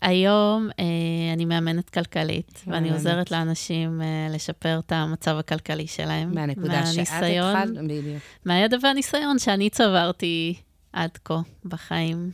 היום 0.01 0.69
אה, 0.79 0.85
אני 1.33 1.45
מאמנת 1.45 1.89
כלכלית, 1.89 2.63
ואני 2.67 2.91
עוזרת 2.91 3.31
לאנשים 3.31 4.01
אה, 4.01 4.27
לשפר 4.31 4.79
את 4.79 4.91
המצב 4.91 5.37
הכלכלי 5.37 5.87
שלהם. 5.87 6.35
מהנקודה 6.35 6.85
שאת 6.85 7.07
התחלת, 7.07 7.77
בדיוק. 7.83 8.21
מהידע 8.45 8.77
והניסיון 8.81 9.39
שאני 9.39 9.69
צברתי 9.69 10.55
עד 10.93 11.17
כה 11.23 11.41
בחיים. 11.65 12.31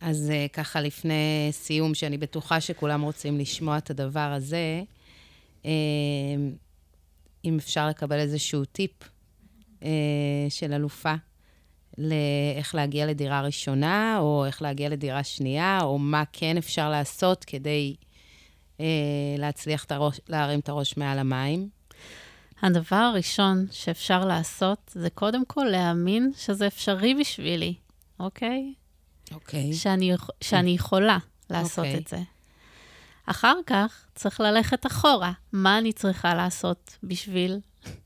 אז 0.00 0.30
אה, 0.30 0.46
ככה 0.52 0.80
לפני 0.80 1.48
סיום, 1.50 1.94
שאני 1.94 2.18
בטוחה 2.18 2.60
שכולם 2.60 3.02
רוצים 3.02 3.38
לשמוע 3.38 3.78
את 3.78 3.90
הדבר 3.90 4.20
הזה, 4.20 4.82
אה, 5.64 5.70
אם 7.44 7.56
אפשר 7.56 7.88
לקבל 7.88 8.18
איזשהו 8.18 8.64
טיפ 8.64 8.92
אה, 9.82 9.88
של 10.48 10.72
אלופה 10.72 11.14
לאיך 11.98 12.74
להגיע 12.74 13.06
לדירה 13.06 13.40
ראשונה, 13.40 14.18
או 14.18 14.46
איך 14.46 14.62
להגיע 14.62 14.88
לדירה 14.88 15.24
שנייה, 15.24 15.78
או 15.82 15.98
מה 15.98 16.22
כן 16.32 16.56
אפשר 16.56 16.90
לעשות 16.90 17.44
כדי 17.44 17.96
אה, 18.80 18.86
להצליח 19.38 19.84
את 19.84 19.92
הראש, 19.92 20.20
להרים 20.28 20.60
את 20.60 20.68
הראש 20.68 20.96
מעל 20.96 21.18
המים? 21.18 21.68
הדבר 22.62 22.96
הראשון 22.96 23.66
שאפשר 23.70 24.24
לעשות, 24.24 24.90
זה 24.94 25.10
קודם 25.10 25.44
כל 25.44 25.64
להאמין 25.64 26.32
שזה 26.36 26.66
אפשרי 26.66 27.14
בשבילי, 27.14 27.74
אוקיי? 28.20 28.74
אוקיי. 29.32 29.72
שאני, 29.72 30.12
שאני 30.40 30.70
יכולה 30.70 31.18
לעשות 31.50 31.78
אוקיי. 31.84 31.98
את 31.98 32.08
זה. 32.08 32.18
אחר 33.26 33.54
כך 33.66 34.06
צריך 34.14 34.40
ללכת 34.40 34.86
אחורה. 34.86 35.32
מה 35.52 35.78
אני 35.78 35.92
צריכה 35.92 36.34
לעשות 36.34 36.98
בשביל 37.02 37.60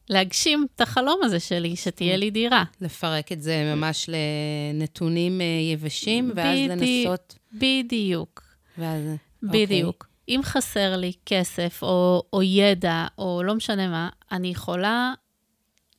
להגשים 0.08 0.66
את 0.76 0.80
החלום 0.80 1.20
הזה 1.22 1.40
שלי, 1.40 1.76
שתהיה 1.76 2.16
לי 2.16 2.30
דירה. 2.30 2.64
לפרק 2.80 3.32
את 3.32 3.42
זה 3.42 3.74
ממש 3.74 4.10
לנתונים 4.12 5.40
אה, 5.40 5.46
יבשים, 5.72 6.32
ואז. 6.34 6.58
לנסות... 6.68 7.38
בדיוק. 7.52 8.42
ואז... 8.78 9.02
בדיוק. 9.42 10.04
Okay. 10.04 10.10
אם 10.28 10.40
חסר 10.42 10.96
לי 10.96 11.12
כסף 11.26 11.82
או, 11.82 12.22
או 12.32 12.42
ידע, 12.42 13.06
או 13.18 13.42
לא 13.42 13.54
משנה 13.54 13.88
מה, 13.88 14.08
אני 14.32 14.48
יכולה 14.48 15.14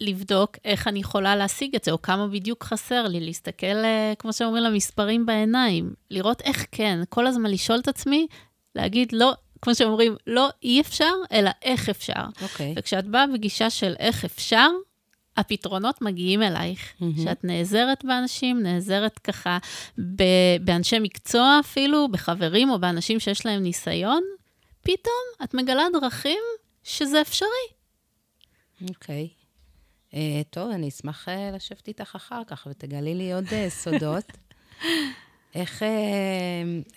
לבדוק 0.02 0.58
איך 0.66 0.88
אני 0.88 1.00
יכולה 1.00 1.36
להשיג 1.36 1.76
את 1.76 1.84
זה, 1.84 1.92
או 1.92 2.02
כמה 2.02 2.28
בדיוק 2.28 2.64
חסר 2.64 3.08
לי, 3.08 3.20
להסתכל, 3.20 3.66
אה, 3.66 4.14
כמו 4.20 4.34
שאומרים, 4.34 4.64
למספרים 4.64 5.26
בעיניים, 5.26 5.94
לראות 6.12 6.42
איך 6.42 6.66
כן, 6.72 7.00
כל 7.10 7.28
הזמן 7.28 7.52
לשאול 7.52 7.80
את 7.80 7.88
עצמי, 7.88 8.28
להגיד, 8.76 9.12
לא, 9.14 9.34
כמו 9.62 9.76
שאומרים, 9.76 10.16
לא 10.28 10.50
אי 10.64 10.82
אפשר, 10.82 11.14
אלא 11.32 11.52
איך 11.62 11.90
אפשר. 11.90 12.24
אוקיי. 12.42 12.74
וכשאת 12.78 13.06
באה 13.06 13.28
בגישה 13.28 13.70
של 13.70 13.96
איך 14.00 14.26
אפשר, 14.26 14.70
הפתרונות 15.38 16.02
מגיעים 16.02 16.44
אלייך. 16.44 16.94
מהמם. 17.00 17.24
שאת 17.24 17.44
נעזרת 17.44 18.06
באנשים, 18.06 18.64
נעזרת 18.64 19.20
ככה 19.20 19.58
ב- 20.16 20.58
באנשי 20.62 21.00
מקצוע 21.00 21.58
אפילו, 21.60 22.08
בחברים 22.12 22.70
או 22.70 22.80
באנשים 22.80 23.20
שיש 23.20 23.46
להם 23.46 23.64
ניסיון, 23.64 24.24
פתאום 24.82 25.44
את 25.44 25.54
מגלה 25.54 25.84
דרכים 25.94 26.40
שזה 26.84 27.22
אפשרי. 27.22 27.68
אוקיי. 28.90 29.28
Uh, 30.12 30.14
טוב, 30.50 30.72
אני 30.72 30.90
אשמח 30.90 31.28
uh, 31.28 31.56
לשבת 31.56 31.88
איתך 31.88 32.16
אחר 32.16 32.42
כך 32.48 32.68
ותגלי 32.72 33.16
לי 33.16 33.34
עוד 33.34 33.46
uh, 33.46 33.70
סודות. 33.70 34.24
איך, 35.56 35.82
uh, 35.82 35.86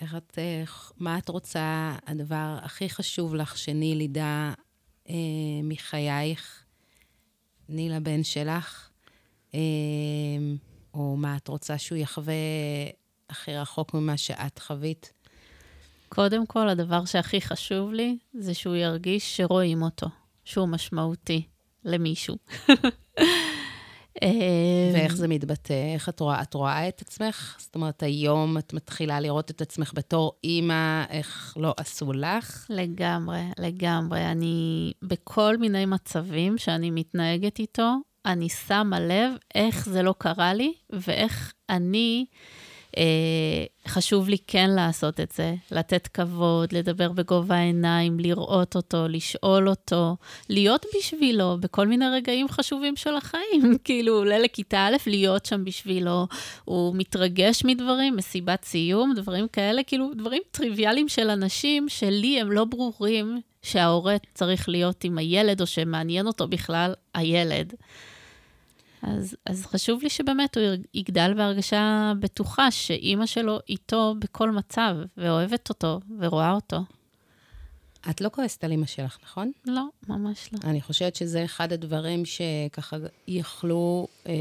איך 0.01 0.15
את, 0.15 0.39
uh, 0.67 0.71
מה 0.99 1.19
את 1.19 1.29
רוצה, 1.29 1.97
הדבר 2.07 2.57
הכי 2.63 2.89
חשוב 2.89 3.35
לך 3.35 3.59
שניל 3.59 4.01
ידע 4.01 4.53
uh, 5.07 5.11
מחייך, 5.63 6.65
ניל 7.69 7.93
הבן 7.93 8.25
שלך, 8.25 8.89
uh, 9.51 9.55
או 10.95 11.17
מה 11.17 11.37
את 11.37 11.49
רוצה 11.49 11.79
שהוא 11.79 11.99
יחווה 11.99 12.35
הכי 13.31 13.57
רחוק 13.57 13.95
ממה 13.95 14.17
שאת 14.17 14.59
חווית? 14.59 15.13
קודם 16.09 16.47
כל, 16.47 16.69
הדבר 16.69 17.05
שהכי 17.05 17.41
חשוב 17.41 17.93
לי, 17.93 18.19
זה 18.35 18.55
שהוא 18.55 18.77
ירגיש 18.77 19.37
שרואים 19.37 19.83
אותו, 19.83 20.07
שהוא 20.45 20.69
משמעותי 20.69 21.47
למישהו. 21.85 22.37
אה, 24.23 24.29
ואיך 24.95 25.17
זה 25.17 25.29
מתבטא? 25.29 25.93
איך 25.95 26.09
את 26.09 26.21
רואה? 26.21 26.43
את 26.43 26.55
רואה 26.55 26.89
את 26.89 27.03
עצמך? 27.03 27.57
זאת 27.59 27.75
אומרת, 27.75 28.03
היום 28.03 28.59
את 28.59 28.73
מתחילה 28.73 29.21
לראות 29.21 29.51
את 29.51 29.61
עצמך 29.61 29.93
בתור 29.95 30.33
אימא, 30.45 31.05
איך 31.11 31.55
לא 31.57 31.75
עשו 31.77 32.13
לך? 32.13 32.67
לגמרי, 32.71 33.43
לגמרי. 33.59 34.27
אני, 34.27 34.93
בכל 35.03 35.57
מיני 35.57 35.87
מצבים 35.87 36.59
שאני 36.59 36.91
מתנהגת 36.91 37.59
איתו, 37.59 37.95
אני 38.27 38.49
שמה 38.49 39.01
לב 39.01 39.33
איך 39.55 39.89
זה 39.89 40.03
לא 40.03 40.15
קרה 40.19 40.55
לי, 40.55 40.73
ואיך 40.91 41.53
אני... 41.71 42.27
אה, 42.97 43.65
חשוב 43.89 44.29
לי 44.29 44.37
כן 44.47 44.71
לעשות 44.71 45.21
את 45.21 45.33
זה, 45.33 45.55
לתת 45.71 46.07
כבוד, 46.07 46.73
לדבר 46.73 47.13
בגובה 47.13 47.57
העיניים, 47.57 48.21
לראות 48.21 48.77
אותו, 48.77 49.09
לשאול 49.09 49.69
אותו, 49.69 50.17
להיות 50.49 50.87
בשבילו 50.99 51.57
בכל 51.61 51.87
מיני 51.87 52.09
רגעים 52.09 52.49
חשובים 52.49 52.97
של 52.97 53.15
החיים. 53.15 53.79
כאילו, 53.85 54.15
עולה 54.15 54.39
לכיתה 54.39 54.87
א', 54.87 54.97
להיות 55.07 55.47
שם 55.47 55.65
בשבילו, 55.65 56.27
הוא 56.65 56.97
מתרגש 56.97 57.65
מדברים, 57.65 58.17
מסיבת 58.17 58.65
סיום, 58.65 59.15
דברים 59.17 59.49
כאלה, 59.49 59.83
כאילו, 59.83 60.11
דברים 60.15 60.43
טריוויאליים 60.51 61.09
של 61.09 61.31
אנשים 61.31 61.89
שלי 61.89 62.41
הם 62.41 62.53
לא 62.53 62.65
ברורים 62.65 63.41
שההורה 63.63 64.17
צריך 64.35 64.69
להיות 64.69 65.05
עם 65.05 65.19
הילד, 65.19 65.61
או 65.61 65.67
שמעניין 65.67 66.27
אותו 66.27 66.49
בכלל 66.49 66.95
הילד. 67.15 67.75
אז, 69.07 69.37
אז 69.47 69.67
חשוב 69.67 70.03
לי 70.03 70.11
שבאמת 70.11 70.57
הוא 70.57 70.65
יגדל 70.95 71.35
בהרגשה 71.37 72.13
בטוחה 72.21 72.71
שאימא 72.71 73.27
שלו 73.27 73.59
איתו 73.69 74.15
בכל 74.19 74.51
מצב, 74.51 74.97
ואוהבת 75.17 75.69
אותו, 75.69 76.01
ורואה 76.19 76.53
אותו. 76.53 76.79
את 78.11 78.21
לא 78.21 78.29
כועסת 78.29 78.65
על 78.65 78.71
אימא 78.71 78.87
שלך, 78.87 79.19
נכון? 79.23 79.53
לא, 79.67 79.85
ממש 80.09 80.49
לא. 80.53 80.59
אני 80.71 80.81
חושבת 80.81 81.17
שזה 81.17 81.45
אחד 81.45 81.73
הדברים 81.73 82.23
שככה 82.25 82.97
יכלו 83.29 84.07
אה, 84.27 84.33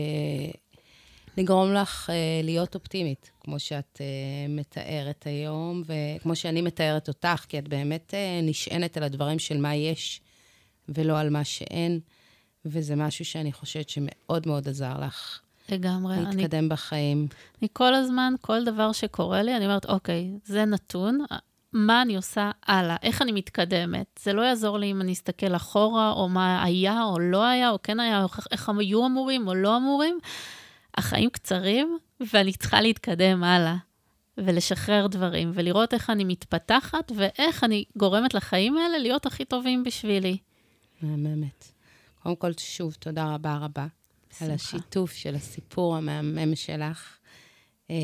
לגרום 1.38 1.73
לך 1.73 2.10
אה, 2.10 2.15
להיות 2.43 2.76
אופטימית, 2.76 3.32
כמו 3.39 3.60
שאת 3.60 4.02
אה, 4.02 4.06
מתארת 4.49 5.26
היום, 5.26 5.84
וכמו 5.86 6.36
שאני 6.36 6.62
מתארת 6.62 7.08
אותך, 7.08 7.45
כי 7.49 7.60
את 7.60 7.67
באמת 7.67 8.13
אה, 8.13 8.39
נשענת 8.43 8.97
על 8.97 9.04
הדברים 9.04 9.39
של 9.39 9.58
מה 9.58 9.76
יש, 9.76 10.21
ולא 10.89 11.19
על 11.19 11.30
מה 11.30 11.43
שאין. 11.43 11.99
וזה 12.65 12.95
משהו 12.95 13.26
שאני 13.26 13.54
חושבת 13.54 13.89
שמאוד 13.89 14.47
מאוד 14.47 14.67
עזר 14.67 14.99
לך. 14.99 15.39
לגמרי. 15.69 16.15
להתקדם 16.19 16.60
אני, 16.60 16.67
בחיים. 16.67 17.28
אני 17.62 17.67
כל 17.73 17.93
הזמן, 17.93 18.34
כל 18.41 18.63
דבר 18.63 18.91
שקורה 18.91 19.41
לי, 19.41 19.58
אני 19.58 19.65
אומרת, 19.65 19.86
אוקיי, 19.86 20.32
זה 20.45 20.65
נתון, 20.65 21.26
מה 21.73 22.02
אני 22.02 22.15
עושה 22.15 22.52
הלאה? 22.67 22.95
איך 23.04 23.21
אני 23.21 23.32
מתקדמת? 23.32 24.19
זה 24.23 24.34
לא 24.34 24.41
יעזור 24.41 24.78
לי 24.78 24.91
אם 24.91 25.02
אני 25.02 25.13
אסתכל 25.13 25.56
אחורה, 25.56 26.12
או 26.12 26.30
מה 26.30 26.63
היה 26.63 27.04
או 27.04 27.19
לא 27.19 27.43
היה, 27.43 27.69
או 27.69 27.78
כן 27.84 27.99
היה, 27.99 28.23
או 28.23 28.30
איך 28.52 28.69
הם 28.69 28.80
היו 28.80 29.06
אמורים 29.06 29.47
או 29.47 29.56
לא 29.56 29.78
אמורים. 29.78 30.19
החיים 30.97 31.30
קצרים, 31.30 31.97
ואני 32.34 32.54
צריכה 32.54 32.82
להתקדם 32.82 33.43
הלאה. 33.43 33.76
ולשחרר 34.38 35.08
דברים, 35.08 35.52
ולראות 35.54 35.93
איך 35.93 36.10
אני 36.10 36.23
מתפתחת, 36.23 37.12
ואיך 37.15 37.63
אני 37.63 37.86
גורמת 37.97 38.34
לחיים 38.34 38.78
האלה 38.78 38.97
להיות 38.97 39.26
הכי 39.26 39.45
טובים 39.45 39.84
בשבילי. 39.84 40.38
מהממת. 41.02 41.72
קודם 42.23 42.36
כל, 42.36 42.51
שוב, 42.57 42.93
תודה 42.93 43.33
רבה 43.33 43.57
רבה. 43.57 43.88
שמחה. 44.29 44.45
על 44.45 44.51
השיתוף 44.51 45.13
של 45.13 45.36
הסיפור 45.36 45.95
המהמם 45.95 46.55
שלך, 46.55 47.17
אה, 47.89 47.95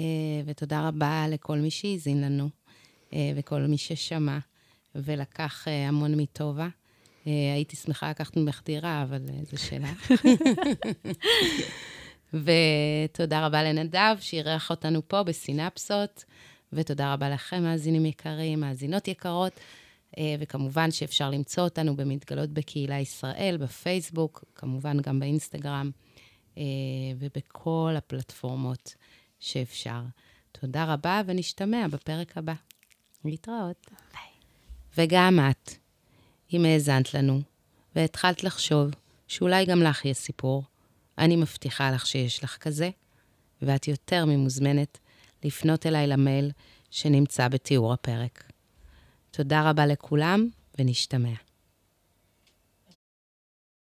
ותודה 0.46 0.88
רבה 0.88 1.26
לכל 1.30 1.58
מי 1.58 1.72
שהאזין 1.72 2.22
לנו, 2.22 2.50
אה, 3.14 3.32
וכל 3.36 3.62
מי 3.62 3.78
ששמע, 3.78 4.38
ולקח 4.96 5.68
אה, 5.68 5.88
המון 5.88 6.16
מטובה. 6.16 6.68
הייתי 7.26 7.76
שמחה 7.76 8.10
לקחת 8.10 8.38
ממך 8.38 8.62
דירה, 8.66 9.04
אבל 9.04 9.20
זה 9.44 9.58
שלך. 9.58 10.12
ותודה 12.44 13.46
רבה 13.46 13.64
לנדב, 13.64 14.16
שאירח 14.20 14.70
אותנו 14.70 15.08
פה 15.08 15.24
בסינפסות, 15.24 16.24
ותודה 16.74 17.14
רבה 17.14 17.30
לכם, 17.30 17.64
מאזינים 17.64 18.06
יקרים, 18.06 18.60
מאזינות 18.60 19.08
יקרות. 19.08 19.60
אה, 20.18 20.36
וכמובן 20.40 20.92
שאפשר 20.92 21.30
למצוא 21.30 21.64
אותנו 21.64 21.96
במתגלות 21.96 22.50
בקהילה 22.50 23.00
ישראל, 23.00 23.58
בפייסבוק, 23.60 24.44
כמובן 24.56 25.02
גם 25.02 25.20
באינסטגרם, 25.20 25.92
אה, 26.58 26.64
ובכל 27.20 27.94
הפלטפורמות 27.98 28.96
שאפשר. 29.40 30.02
תודה 30.52 30.94
רבה, 30.94 31.22
ונשתמע 31.26 31.88
בפרק 31.88 32.38
הבא. 32.38 32.54
להתראות. 33.26 33.88
ביי. 34.14 34.32
וגם 34.98 35.40
את, 35.52 35.72
אם 36.54 36.66
האזנת 36.66 37.14
לנו, 37.14 37.42
והתחלת 37.96 38.44
לחשוב 38.44 38.90
שאולי 39.28 39.66
גם 39.66 39.84
לך 39.84 40.06
יש 40.06 40.18
סיפור, 40.18 40.64
אני 41.18 41.36
מבטיחה 41.36 41.92
לך 41.92 42.06
שיש 42.06 42.44
לך 42.44 42.58
כזה, 42.58 42.90
ואת 43.62 43.88
יותר 43.88 44.26
ממוזמנת 44.26 44.98
לפנות 45.44 45.86
אליי 45.86 46.08
למייל 46.08 46.52
שנמצא 46.92 47.48
בתיאור 47.48 47.94
הפרק. 47.94 48.49
תודה 49.40 49.70
רבה 49.70 49.86
לכולם, 49.86 50.48
ונשתמע. 50.80 51.49